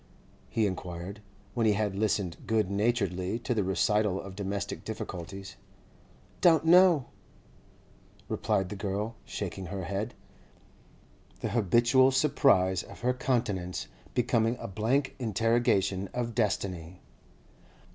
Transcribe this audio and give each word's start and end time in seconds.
he 0.49 0.65
inquired, 0.65 1.21
when 1.53 1.67
he 1.67 1.73
had 1.73 1.95
listened 1.95 2.35
good 2.47 2.71
naturedly 2.71 3.37
to 3.37 3.53
the 3.53 3.63
recital 3.63 4.19
of 4.19 4.35
domestic 4.35 4.83
difficulties. 4.83 5.57
'Don't 6.41 6.65
know,' 6.65 7.05
replied 8.27 8.69
the 8.69 8.75
girl, 8.75 9.15
shaking 9.25 9.67
her 9.67 9.83
head, 9.83 10.15
the 11.41 11.49
habitual 11.49 12.09
surprise 12.09 12.81
of 12.81 13.01
her 13.01 13.13
countenance 13.13 13.85
becoming 14.15 14.57
a 14.59 14.67
blank 14.67 15.13
interrogation 15.19 16.09
of 16.15 16.33
destiny. 16.33 16.99